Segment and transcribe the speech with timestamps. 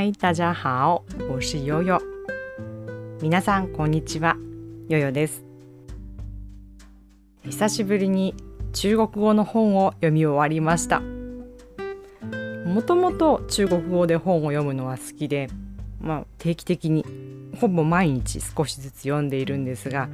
[0.00, 2.00] 嗨，大家好，我是悠悠。
[3.20, 4.34] 皆さんこんにちは、
[4.88, 5.44] 悠悠です。
[7.44, 8.34] 久しぶりに
[8.72, 11.00] 中国語の本を読み終わりました。
[12.64, 15.50] もともと中国語で本を読むのは好きで、
[16.00, 17.04] まあ、定期的に
[17.60, 20.08] ほぼ毎日少しずつ読んでいるんですが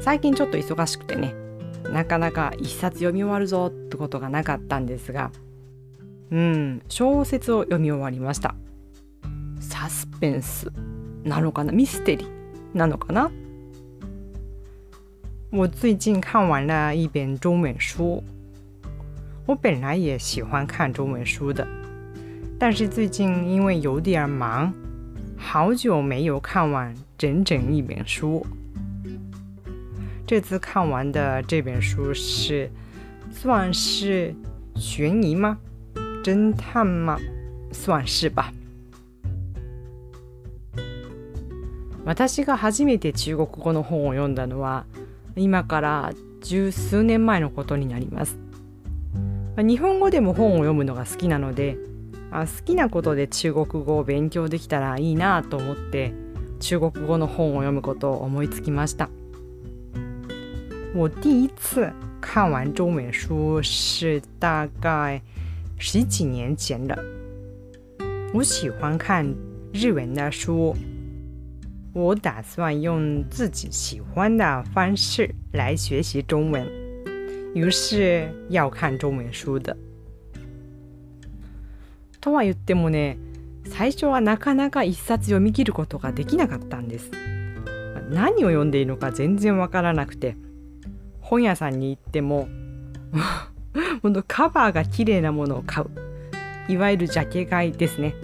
[0.00, 1.34] 最近ちょっと忙しくてね
[1.92, 5.32] なかなか一冊読み終わるぞってことがなかったんですが
[6.30, 8.54] うん小説を読み終わりました
[9.83, 10.71] サスペンス
[11.23, 13.29] なのかなミステリーなのかな
[15.51, 18.23] 我最近看完了一本中文书。
[19.47, 21.67] 我本来也喜欢看中文书的，
[22.59, 24.71] 但是最近因为有点忙，
[25.35, 28.45] 好久没有看完整整一本书。
[30.27, 32.69] 这次看完的这本书是
[33.31, 34.35] 算是
[34.75, 35.57] 悬疑吗？
[36.23, 37.17] 侦探吗？
[37.71, 38.53] 算是吧。
[42.04, 44.84] 私が初めて中国語の本を読んだのは
[45.36, 48.38] 今から十数年前のことになります。
[49.56, 51.78] 日本語でも本を読むのが好きなので
[52.30, 56.12] 好きなことで中国語を勉強できたらいいなと思って
[56.58, 59.08] 中国語の本を読むことを思いつきました。
[60.94, 65.20] 我第一次看完中文书是大概
[65.78, 66.96] 十几年前了。
[68.32, 69.26] 我喜欢看
[69.72, 70.74] 日文的书。
[71.94, 76.66] 我打算用自己喜欢的方式来学习中文，
[77.54, 79.76] 于是要看中文書的。
[82.20, 83.16] とは言ってもね、
[83.66, 87.12] 最初はなかなか一冊読み切ることができなかったんです。
[88.10, 90.36] 何を読んでいいのか全然わからなくて、
[91.20, 92.48] 本屋さんに行っても、
[94.02, 95.88] 本当カバーが綺麗なものを買う。
[96.66, 98.16] いわゆるジャケ買いですね。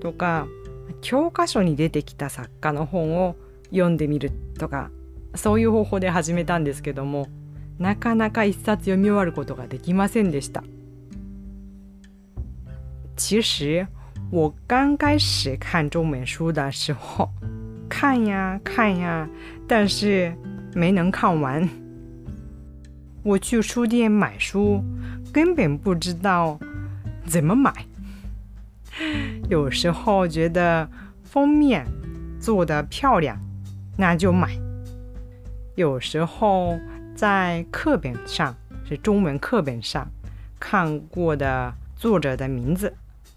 [0.00, 0.46] とか、
[1.04, 4.90] 教科書に出てきた作家の本を読んでみるとか
[5.34, 7.28] そういう方法で始めたんですけども
[7.78, 10.64] なかなか一冊読み終わることができませんでした。
[13.16, 13.86] 其实
[14.30, 17.28] 我刚开始看中文书的时候，
[17.88, 19.28] 看呀看呀，
[19.68, 20.34] 但是
[20.74, 21.68] 没能看完。
[23.22, 24.82] 我去书店买书，
[25.32, 26.58] 根本不知道
[27.26, 27.72] 怎么买。
[29.50, 30.88] 有时候觉得
[31.22, 31.86] 封面
[32.40, 33.38] 做的漂亮，
[33.96, 34.48] 那就买；
[35.74, 36.78] 有时候
[37.14, 38.56] 在课本上
[38.88, 40.08] 是中文课本上
[40.58, 42.92] 看过的作者的名字，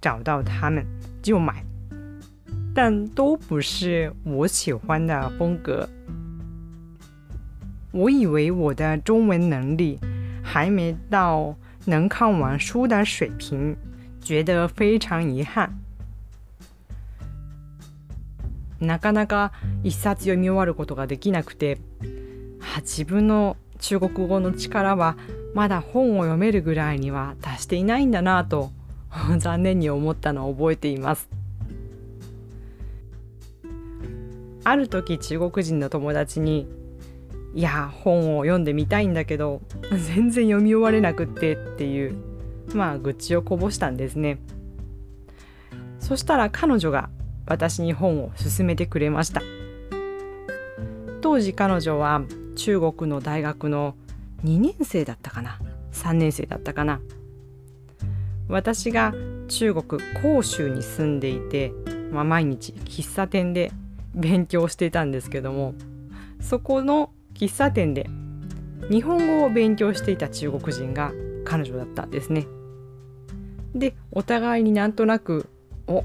[0.00, 0.84] 找到他们
[1.22, 1.62] 就买，
[2.74, 5.86] 但都不是我喜欢的风格。
[7.92, 9.98] 我以为我的中文能力
[10.42, 13.76] 还没到能看完书的水平。
[14.22, 15.74] 觉得非常遗憾。
[18.80, 19.52] なかなか
[19.84, 21.78] 一冊読み終わることができなくて
[22.82, 25.16] 自分の中国語の力は
[25.54, 28.70] まだ本を読めるぐらいには達していないんだなと
[29.38, 31.28] 残念に思ったのを覚えています。
[34.62, 36.68] ある時中国人の友達に
[37.54, 42.14] 「いや本を読んでみたいんだけど全然読み終われなくって」っていう
[42.74, 44.38] まあ愚痴をこぼしたんですね
[45.98, 47.10] そしたら彼女が
[47.46, 49.42] 私に本を勧めてくれました。
[51.20, 52.22] 当時彼女は
[52.56, 53.94] 中国の大学の
[54.44, 55.58] 2年生だったかな。
[55.92, 57.00] 3年生だったかな。
[58.48, 59.14] 私が
[59.48, 61.72] 中国広州に住んでいて、
[62.10, 63.72] まあ、毎日喫茶店で
[64.14, 65.74] 勉強していたんですけども
[66.40, 68.08] そこの喫茶店で
[68.90, 71.12] 日本語を勉強していた中国人が
[71.44, 72.46] 彼女だったんですね。
[73.74, 75.48] でお互いになんとなく
[75.86, 76.02] お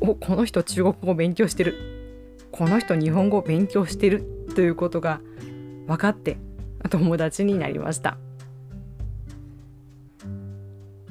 [0.00, 1.74] おこの人中国語勉強してる
[2.50, 4.24] この人日本語勉強してる
[4.54, 5.20] ということが
[5.86, 6.38] 分かって
[6.88, 8.16] 友達になりました。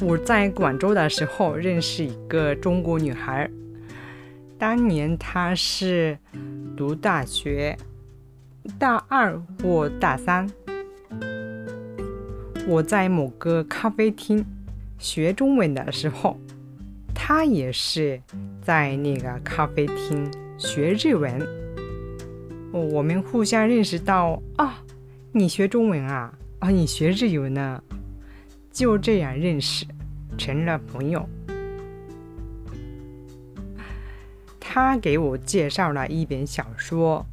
[0.02, 3.50] 我在广州的时候认识一个中国女孩，
[4.58, 6.18] 当年她是
[6.76, 7.78] 读大学
[8.80, 10.50] 大二或大三，
[12.68, 14.46] 我在某个咖啡厅。
[15.02, 16.38] 学中文的时候，
[17.14, 18.22] 他也是
[18.62, 21.40] 在那个咖啡厅学日文。
[22.72, 24.84] 我们互相认识到啊，
[25.32, 27.82] 你学中文啊，啊，你学日文呢，
[28.72, 29.86] 就这样认识，
[30.38, 31.28] 成了朋友。
[34.60, 37.26] 他给我介绍了一本小说，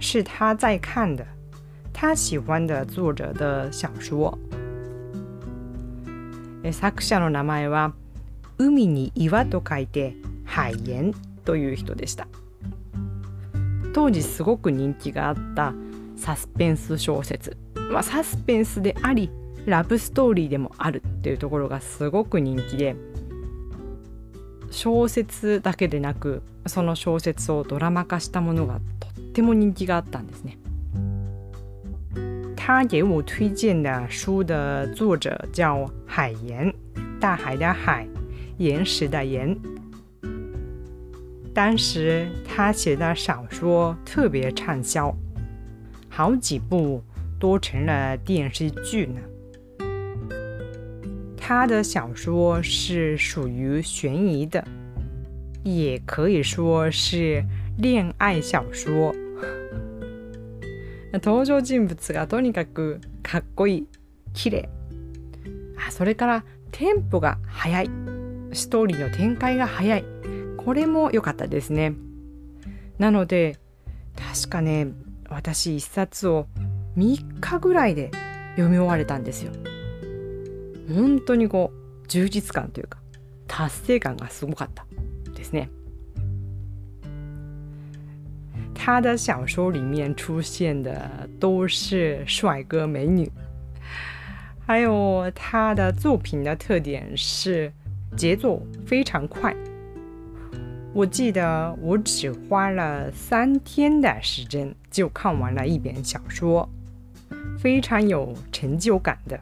[0.00, 1.26] 是他在看的，
[1.92, 4.38] 他喜欢的作者的小说。
[6.62, 7.92] 作者の名前は
[8.58, 10.14] 海に岩と書いて
[10.46, 11.12] 海岩
[11.44, 12.28] という人でした。
[13.92, 15.72] 当時すごく人気があった
[16.16, 17.56] サスペンス小説、
[17.92, 19.30] まあ、サスペンスであり
[19.66, 22.96] ラブストーリーでもあるっていうところがすごく人気で
[24.70, 30.58] 小説だけでなくその小説をドラマ化したものがとっても人気があったんですね。
[32.56, 36.74] 他给我推荐的书的作者叫海岩，
[37.20, 38.08] 大海的海，
[38.57, 39.57] 岩石的岩。
[41.53, 45.13] 当时他写的小说特别畅销，
[46.09, 47.03] 好几部
[47.39, 49.19] 都成了电视剧呢。
[51.37, 54.63] 他的小说是属于悬疑的，
[55.63, 57.43] 也可以说是
[57.77, 59.13] 恋爱小说。
[61.21, 63.87] 登場人物がとにかくかっこいい
[64.31, 64.69] 綺麗
[65.75, 67.89] あそれからテンポが速い
[68.54, 70.04] ストーリーの展開が速い。
[70.56, 71.94] これも良かったですね。
[72.98, 73.58] なので
[74.16, 74.88] 確かね
[75.28, 76.46] 私一冊を
[76.96, 78.10] 3日ぐらいで
[78.52, 79.52] 読み終われたんですよ。
[80.88, 82.98] 本当にこう充実感というか
[83.46, 84.86] 達成感がすごかった
[85.34, 85.70] ですね。
[88.74, 93.30] 他的小说里面出现的都是帅哥美女，
[94.66, 97.72] 还有他的作品的特点是
[98.16, 99.54] 节奏非常快。
[100.92, 106.68] 我记得我只花了三天的时间就看完了一本小说，
[107.58, 109.40] 非常有成就感的。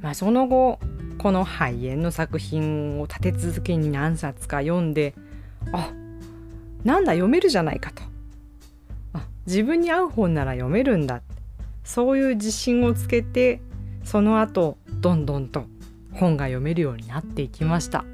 [0.00, 0.78] まあその後
[1.18, 5.14] この肺炎の作品を立て続けに何冊か読んで、
[5.72, 5.92] あ
[6.82, 8.02] なんだ読めるじゃないかと
[9.12, 11.20] あ自分に合う本なら読めるんだ
[11.84, 13.60] そういう自信をつけて
[14.02, 15.66] その後どんどんと
[16.20, 18.04] 本が読めるようになっていきました。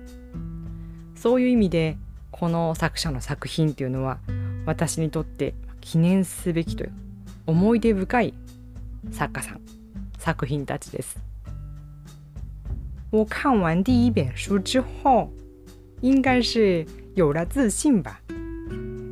[1.16, 1.96] そういう意味で
[2.30, 4.18] この作者の作品っていうのは
[4.64, 6.92] 私にとって記念すべきという
[7.46, 8.34] 思い出深い
[9.10, 9.60] 作家さん
[10.18, 11.18] 作品たちです。
[13.10, 15.30] 我看完第一本书之后，
[16.00, 18.20] 应该是有了自信吧。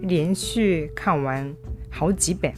[0.02, 1.54] 连续看完
[1.90, 2.52] 好几本，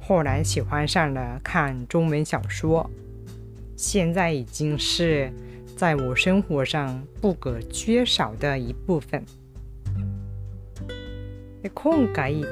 [0.00, 2.90] 后来喜欢上了看中文小说，
[3.76, 5.30] 现在已经是
[5.76, 9.22] 在我生活上不可缺少的一部分。
[11.62, 12.42] で今回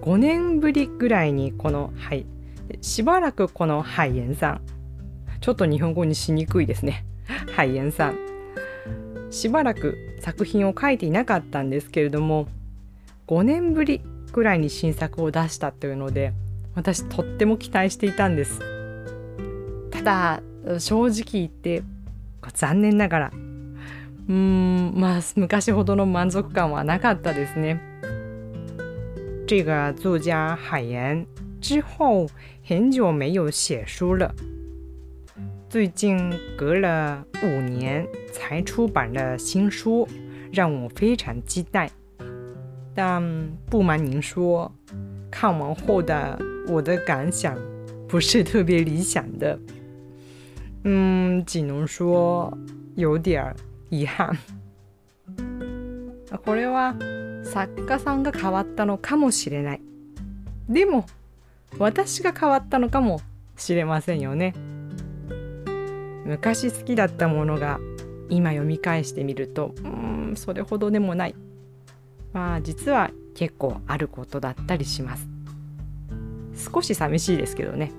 [0.00, 2.24] 5年ぶりぐらいにこのはい
[2.80, 4.60] しばらくこのハイエンさん
[5.40, 7.04] ちょっと日本語にしにくいですね。
[7.54, 8.18] ハイエンさん。
[9.30, 12.48] しばらく作品を書いていなかったんですけれども
[13.26, 14.00] 5年ぶり
[14.32, 16.32] ぐらいに新作を出したというので
[16.74, 18.60] 私とっても期待していたんです。
[19.90, 20.42] ただ
[20.79, 21.83] 正直言って
[22.53, 23.31] 残念ながら
[24.27, 27.79] うーんまあ昔ほどの満足感はなかったですね
[29.45, 31.25] 这个作家海岩
[31.61, 32.27] 之后
[32.65, 34.33] 很久没有写书了
[35.69, 40.07] 最近隔了五年才出版了新书
[40.51, 41.89] 让我非常期待
[42.95, 43.23] 但
[43.69, 44.71] 不瞒您说，
[45.31, 47.57] 看完后的我的感想
[48.07, 49.57] 不是特别理想的，
[50.90, 52.56] 嗯，只能说
[52.96, 53.54] 有点
[53.90, 54.34] 遺憾。
[56.44, 56.94] これは
[57.44, 59.82] 作家さんが変わったのかもしれない。
[60.68, 61.04] でも
[61.78, 63.20] 私が変わったのかも
[63.56, 64.54] しれませんよね。
[66.24, 67.78] 昔好きだったものが
[68.30, 71.34] 今読み返してみると、うん、それほどでもない。
[72.32, 75.28] まあ実は結構あることだったりします
[76.72, 77.92] 少し寂しいですけどね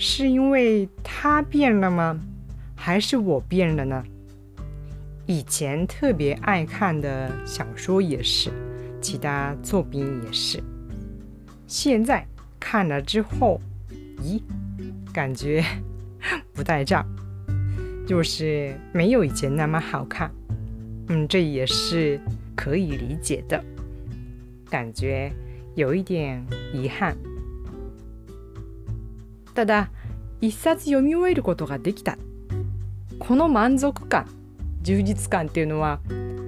[0.00, 2.18] 是因为他变了吗？
[2.76, 4.02] 还是我变了呢？
[5.26, 8.50] 以前特别爱看的小说也是
[9.00, 10.62] 其他作品也是。
[11.66, 12.24] 现在
[12.58, 13.60] 看了之后
[14.22, 14.40] 咦
[15.12, 15.62] 感觉
[16.54, 17.04] 不太这
[18.06, 20.30] 就是没有以前那么好看。
[21.08, 22.20] 嗯这也是
[22.54, 23.62] 可以理解的，
[24.70, 25.32] 感觉
[25.74, 27.16] 有一点遗憾。
[29.58, 29.90] ただ
[30.40, 32.16] 一冊読み終えることができた。
[33.18, 34.28] この満足感
[34.82, 35.98] 充実感っていうのは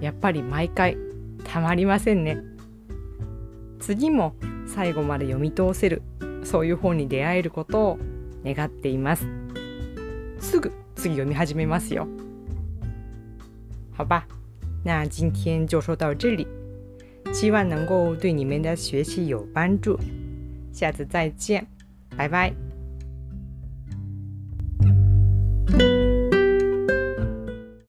[0.00, 0.96] やっぱり毎回
[1.42, 2.38] たまりませんね。
[3.80, 6.02] 次も最後まで読み通せる
[6.44, 7.98] そういう本に出会えることを
[8.44, 9.26] 願っています。
[10.38, 12.06] すぐ次読み始めますよ。
[13.90, 14.28] 好吧。
[14.84, 16.46] 那今天就说到这里，
[17.32, 19.98] 希望能够对你们的学习有帮助。
[20.72, 21.66] 下次再见，
[22.16, 22.69] 拜拜。